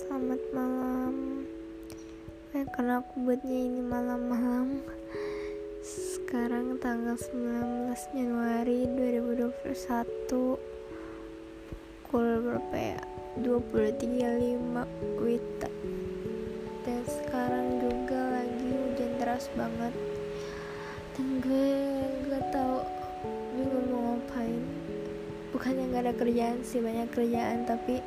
[0.00, 1.44] selamat malam.
[2.56, 4.80] Eh, karena aku buatnya ini malam-malam.
[5.84, 10.56] Sekarang tanggal 19 Januari 2021
[12.00, 13.00] pukul berapa ya?
[13.44, 14.88] 23.5
[15.20, 15.68] Wita.
[16.88, 19.92] Dan sekarang juga lagi hujan deras banget.
[21.12, 21.76] Dan gue
[22.32, 22.88] gak tau
[23.52, 24.64] bingung mau ngapain.
[25.52, 28.00] Bukannya gak ada kerjaan sih banyak kerjaan tapi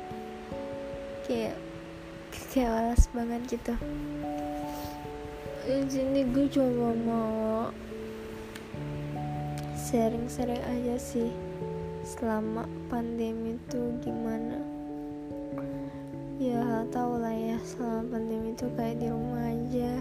[1.30, 1.54] kayak
[2.54, 3.74] kayak malas banget gitu.
[5.66, 7.66] Di sini gue cuma mau
[9.74, 11.34] sharing-sharing aja sih
[12.06, 14.62] selama pandemi itu gimana.
[16.38, 19.92] Ya tau lah ya selama pandemi itu kayak di rumah aja.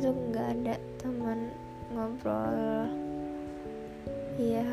[0.00, 1.52] Itu nggak ada teman
[1.92, 2.88] ngobrol.
[4.40, 4.64] Ya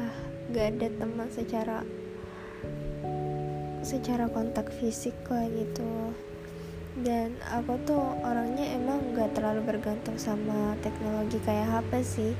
[0.48, 1.84] nggak ada teman secara
[3.84, 6.16] secara kontak fisik lah gitu
[7.02, 12.34] dan aku tuh orangnya emang gak terlalu bergantung sama teknologi kayak HP sih.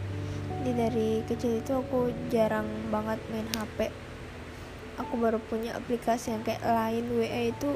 [0.62, 3.90] Di dari kecil itu aku jarang banget main HP
[5.02, 7.74] aku baru punya aplikasi yang kayak lain WA itu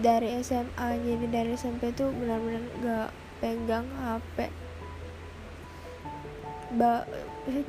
[0.00, 4.48] dari SMA jadi dari SMP itu benar-benar gak pegang HP
[6.76, 7.06] ba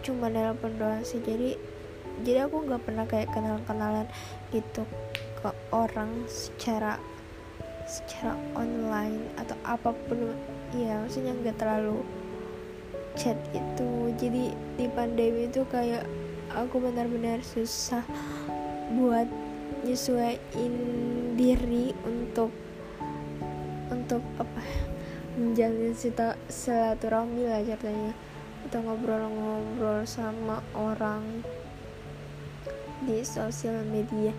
[0.02, 1.22] cuma nelpon doang sih.
[1.22, 1.54] Jadi
[2.26, 4.10] jadi aku nggak pernah kayak kenal-kenalan
[4.50, 4.90] gitu
[5.38, 6.98] ke orang secara
[7.88, 10.36] secara online atau apa pun
[10.76, 12.04] ya maksudnya nggak terlalu
[13.16, 14.12] chat itu.
[14.20, 16.04] Jadi di pandemi itu kayak
[16.52, 18.04] aku benar-benar susah
[18.94, 19.26] buat
[19.88, 20.76] nyesuaiin
[21.40, 22.52] diri untuk
[23.88, 24.62] untuk apa
[25.40, 25.96] menjalin
[26.52, 28.14] silaturahmi lah ceritanya.
[28.68, 31.24] Atau ngobrol-ngobrol sama orang
[33.08, 34.36] di sosial media.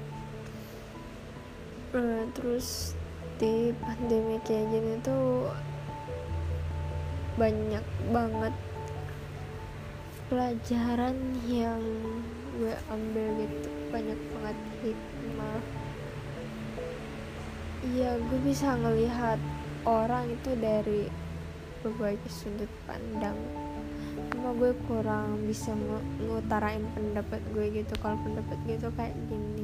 [1.97, 2.98] Uh, terus
[3.39, 5.47] di pandemi kayak gini tuh
[7.39, 8.55] banyak banget
[10.27, 11.15] pelajaran
[11.47, 11.79] yang
[12.59, 13.69] gue ambil gitu.
[13.95, 15.61] Banyak banget hikmah.
[17.95, 19.39] Iya gue bisa ngelihat
[19.87, 21.07] orang itu dari
[21.87, 23.39] berbagai sudut pandang.
[24.35, 25.71] Cuma gue kurang bisa
[26.27, 27.95] ngutarain pendapat gue gitu.
[28.03, 29.58] Kalau pendapat gue tuh kayak gini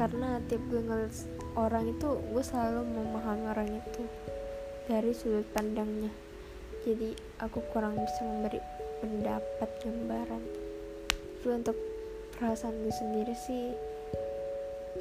[0.00, 1.12] karena tiap gue ngeliat
[1.60, 4.08] orang itu gue selalu memahami orang itu
[4.88, 6.08] dari sudut pandangnya.
[6.88, 8.64] Jadi aku kurang bisa memberi
[9.04, 10.40] pendapat gambaran.
[11.44, 11.76] Tapi untuk
[12.40, 13.76] perasaan gue sendiri sih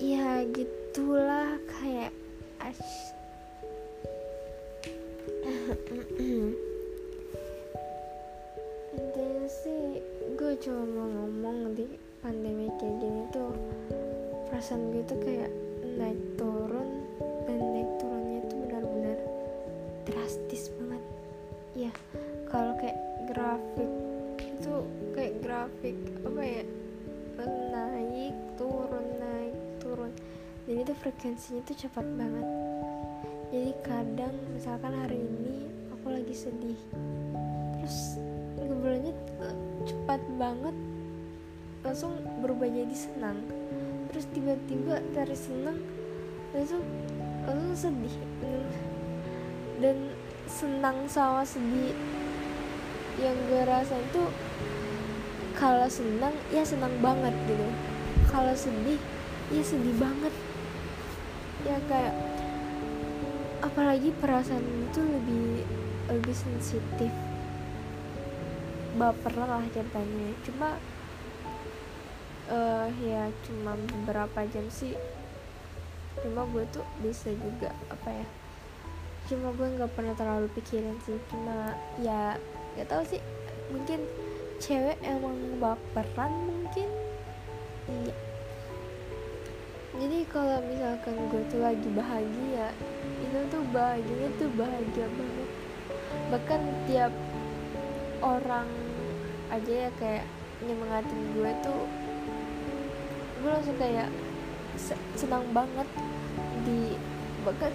[0.03, 2.11] ya gitulah kayak
[2.59, 3.15] ash
[9.49, 9.99] sih
[10.37, 11.98] gue cuma mau ngomong di
[14.59, 15.51] perasaan gue tuh kayak
[15.95, 17.07] naik turun
[17.47, 19.17] dan naik turunnya itu benar-benar
[20.03, 21.03] drastis banget.
[21.79, 21.91] Ya
[22.51, 22.99] kalau kayak
[23.31, 23.87] grafik
[24.43, 24.73] itu
[25.15, 25.95] kayak grafik
[26.27, 26.63] apa ya?
[27.71, 30.11] Naik turun naik turun.
[30.67, 32.47] Jadi itu frekuensinya tuh cepat banget.
[33.55, 36.79] Jadi kadang misalkan hari ini aku lagi sedih
[37.79, 38.19] terus
[38.59, 39.15] ngobrolnya
[39.87, 40.75] cepat banget
[41.79, 42.11] langsung
[42.43, 43.39] berubah jadi senang
[44.09, 45.77] terus tiba-tiba dari senang
[46.49, 46.81] langsung
[47.45, 48.15] langsung sedih.
[49.79, 50.11] Dan
[50.49, 51.93] senang sama sedih.
[53.21, 54.23] Yang gue rasa itu
[55.53, 57.67] kalau senang ya senang banget gitu.
[58.27, 58.99] Kalau sedih
[59.53, 60.33] ya sedih banget.
[61.67, 62.15] Ya kayak
[63.61, 65.63] apalagi perasaan itu lebih
[66.09, 67.11] lebih sensitif.
[68.97, 70.33] Baper lah ceritanya.
[70.43, 70.79] Cuma
[72.49, 74.97] uh, ya cuma beberapa jam sih.
[76.19, 78.27] Cuma gue tuh bisa juga apa ya
[79.29, 81.21] cuma gue nggak pernah terlalu pikirin sih.
[81.29, 82.33] Cuma ya
[82.73, 83.21] gak tau sih
[83.69, 84.01] mungkin
[84.57, 86.89] cewek emang baperan mungkin.
[87.85, 88.15] Iya.
[89.99, 92.73] Jadi kalau misalkan gue tuh lagi bahagia
[93.21, 95.49] itu tuh bahagianya tuh bahagia banget.
[96.33, 97.13] Bahkan tiap
[98.25, 98.69] orang
[99.53, 100.25] aja ya kayak
[100.65, 101.81] nyemangatin gue tuh
[103.49, 104.09] langsung kayak
[105.17, 105.87] senang banget
[106.63, 106.95] di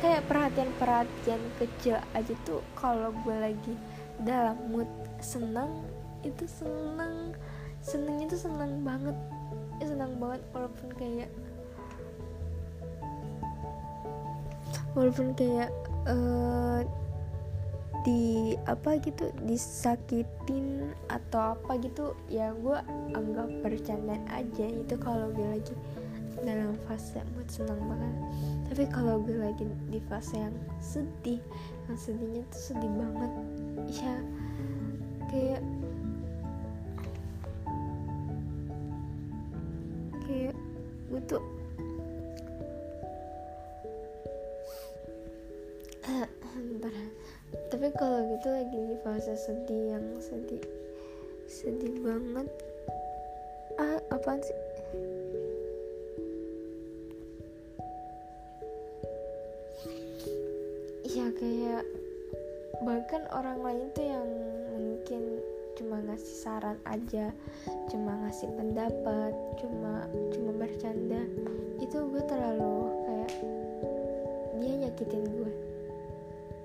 [0.01, 3.75] kayak perhatian-perhatian kecil aja tuh kalau gue lagi
[4.23, 4.87] dalam mood
[5.19, 5.83] senang
[6.23, 7.35] itu senang
[7.83, 9.17] senangnya tuh senang banget.
[9.83, 11.29] Ya senang banget walaupun kayak
[14.95, 15.71] walaupun kayak
[16.07, 16.87] uh,
[18.05, 22.77] di apa gitu disakitin atau apa gitu ya gue
[23.17, 24.67] anggap bercandaan aja.
[24.69, 25.75] Itu kalau gue lagi
[26.45, 28.15] dalam fase mood senang banget.
[28.69, 31.41] Tapi kalau gue lagi di fase yang sedih
[31.89, 33.33] yang sedihnya tuh sedih banget.
[33.89, 34.15] Ya
[35.33, 35.63] kayak
[40.29, 40.55] kayak
[41.09, 41.43] gue tuh
[47.85, 50.65] tapi kalau gitu lagi di fase sedih yang sedih
[51.45, 52.49] sedih banget.
[53.77, 54.57] Ah apaan sih?
[61.13, 61.85] Ya kayak
[62.89, 64.33] bahkan orang lain tuh yang
[64.81, 65.45] mungkin
[65.77, 67.37] cuma ngasih saran aja
[67.93, 71.21] cuma ngasih pendapat cuma cuma bercanda.
[71.85, 73.33] Itu gue terlalu kayak
[74.57, 75.53] dia nyakitin gue.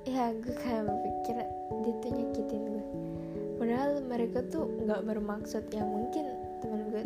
[0.07, 0.98] Ya gue kayak
[1.29, 1.45] berpikir
[1.85, 2.85] dia tuh nyakitin gue.
[3.61, 6.25] Padahal mereka tuh nggak bermaksud ya mungkin
[6.63, 7.03] teman gue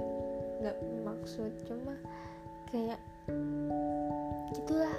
[0.64, 1.94] nggak bermaksud cuma
[2.72, 3.00] kayak
[4.56, 4.96] gitulah.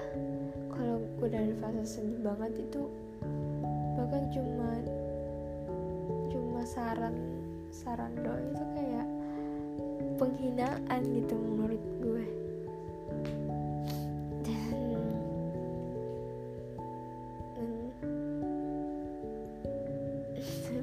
[0.75, 2.83] Kalau gue dari fase sedih banget itu
[3.97, 4.69] bahkan cuma
[6.29, 7.15] cuma saran
[7.73, 9.09] saran doa itu kayak
[10.21, 12.25] penghinaan gitu menurut gue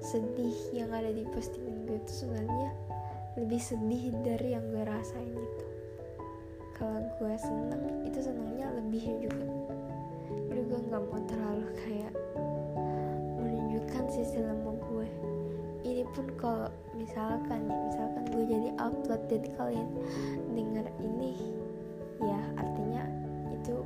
[0.00, 2.72] sedih yang ada di postingan gue tuh sebenarnya
[3.36, 5.66] lebih sedih dari yang gue rasain gitu.
[6.74, 9.46] Kalau gue seneng itu senangnya lebih juga.
[10.48, 12.12] Jadi gue nggak mau terlalu kayak
[13.36, 15.08] menunjukkan sisi lemah gue.
[15.84, 19.88] Ini pun kalau misalkan ya misalkan gue jadi upload dan kalian
[20.52, 21.32] denger ini
[22.20, 23.04] ya artinya
[23.48, 23.80] itu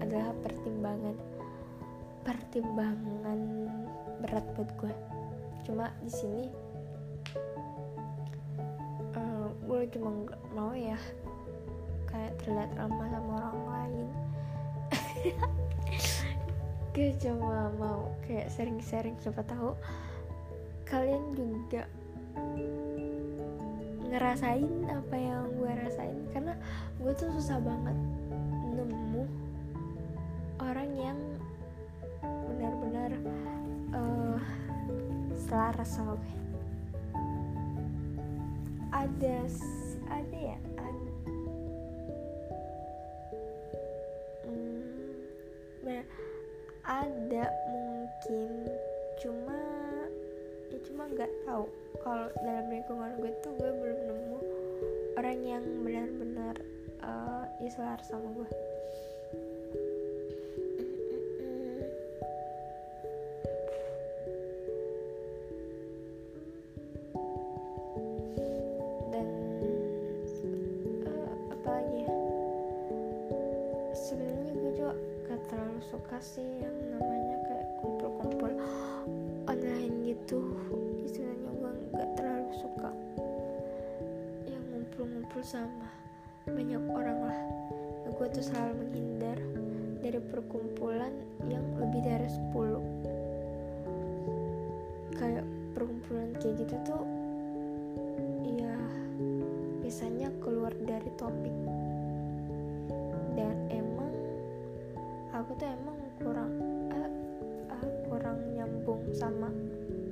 [0.00, 1.16] adalah pertimbangan
[2.24, 3.40] pertimbangan
[4.24, 4.92] berat buat gue
[5.68, 6.44] cuma di sini
[9.12, 10.96] uh, gue cuma nggak mau ya
[12.08, 14.08] kayak terlihat ramah sama orang lain.
[16.96, 19.76] Gue cuma mau kayak sering-sering siapa tahu
[20.88, 21.84] kalian juga
[24.08, 26.16] ngerasain apa yang gue rasain.
[26.32, 26.56] Karena
[26.96, 27.94] gue tuh susah banget
[35.48, 36.36] selaras sama gue.
[38.92, 39.48] Ada
[40.12, 40.58] ada ya?
[40.76, 41.12] Ada,
[44.44, 45.16] hmm,
[46.84, 48.50] ada mungkin.
[49.24, 49.60] Cuma
[50.68, 51.64] ya cuma nggak tahu.
[52.04, 54.38] Kalau dalam lingkungan gue tuh gue belum nemu
[55.16, 56.56] orang yang benar-benar
[57.00, 57.48] uh,
[58.04, 58.67] sama gue
[85.28, 85.84] ngumpul-ngumpul sama
[86.48, 87.36] banyak orang lah.
[88.16, 89.36] Gue tuh selalu menghindar
[90.00, 91.12] dari perkumpulan
[91.52, 92.24] yang lebih dari
[92.56, 95.44] 10 kayak
[95.76, 97.04] perkumpulan kayak gitu tuh
[98.56, 98.72] ya
[99.84, 101.52] biasanya keluar dari topik.
[103.36, 104.08] Dan emang
[105.36, 106.56] aku tuh emang kurang
[106.88, 107.12] uh,
[107.68, 109.52] uh, kurang nyambung sama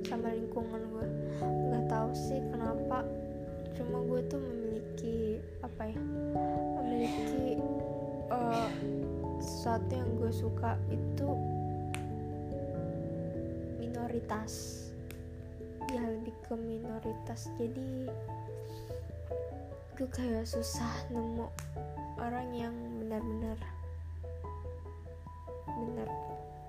[0.05, 1.09] sama lingkungan gue
[1.41, 3.01] nggak tahu sih kenapa
[3.77, 6.01] cuma gue tuh memiliki apa ya
[6.81, 7.61] memiliki
[8.33, 8.65] uh,
[9.37, 11.29] sesuatu yang gue suka itu
[13.77, 14.83] minoritas.
[15.93, 17.53] Ya lebih ke minoritas.
[17.61, 18.09] Jadi
[19.93, 21.45] gue kayak susah nemu
[22.17, 23.57] orang yang benar-benar
[25.65, 26.09] benar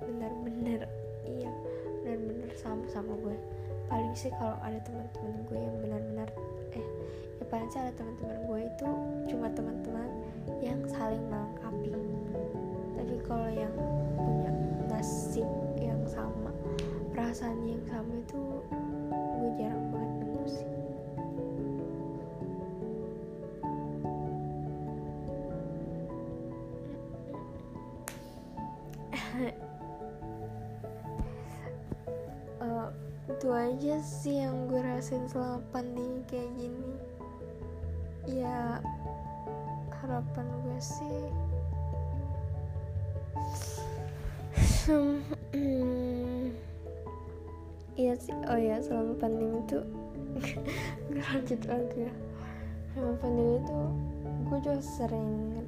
[0.04, 0.80] benar-benar
[1.24, 1.52] iya
[2.04, 3.36] benar-benar sama sama gue
[3.88, 6.28] paling sih kalau ada teman-teman gue yang benar-benar
[6.76, 6.86] eh
[7.40, 8.88] ya paling sih ada teman-teman gue itu
[9.32, 10.08] cuma teman-teman
[10.60, 11.92] yang saling melengkapi.
[12.98, 13.72] Tapi kalau yang
[14.18, 14.50] punya
[14.92, 15.48] nasib
[15.80, 16.52] yang sama
[17.14, 18.42] perasaan yang sama itu
[19.38, 20.07] gue jarang banget
[33.98, 36.94] sih yang gue rasain selama pandemi kayak gini?
[38.30, 38.78] Ya
[39.98, 41.18] harapan gue sih
[48.00, 49.82] iya sih oh ya selama pandemi itu
[51.10, 52.14] gue lanjut lagi ya.
[52.94, 53.80] Selama pandemi itu
[54.48, 55.60] gue juga sering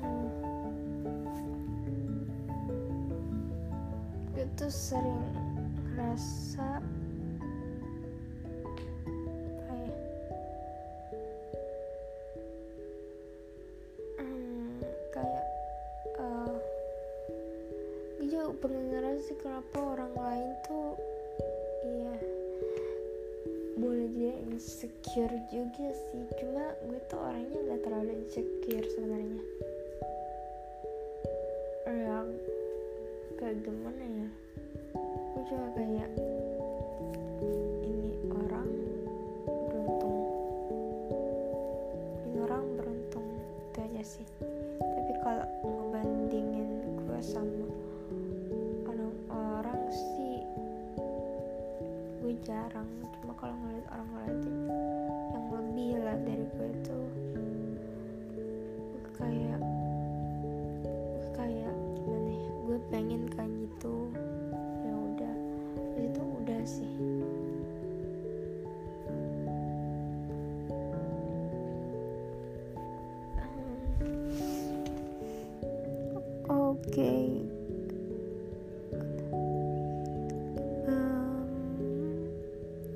[0.00, 0.26] hmm,
[4.34, 5.43] gue tuh sering
[6.04, 6.84] ngerasa
[9.56, 9.96] apa ya?
[14.20, 14.84] Hmm,
[15.16, 15.46] kayak
[16.20, 16.60] uh,
[18.20, 20.92] juga pernah ngerasa kenapa orang lain tuh
[21.88, 22.14] iya
[23.80, 26.28] boleh jadi insecure juga sih.
[26.36, 29.40] Cuma gue tuh orangnya gak terlalu insecure sebenarnya.
[31.88, 32.28] Ya
[33.40, 34.28] kayak gimana ya
[35.44, 36.08] cuma kayak
[37.84, 38.70] ini orang
[39.44, 40.16] beruntung.
[42.24, 43.26] Ini orang beruntung
[43.68, 44.26] itu aja sih.
[44.80, 47.68] Tapi kalau ngebandingin gue sama
[48.88, 50.40] orang-orang sih
[52.24, 52.88] gue jarang.
[53.20, 54.40] Cuma kalau ngeliat orang lain
[55.36, 56.63] yang lebih lah dari gue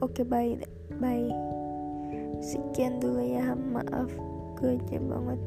[0.08, 0.56] Oke, bye.
[0.96, 1.28] Bye.
[2.40, 3.52] Sekian dulu ya.
[3.52, 4.08] Maaf,
[4.56, 5.40] gue banget.